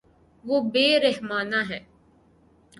[0.43, 1.79] وہ بے رحمانہ ہے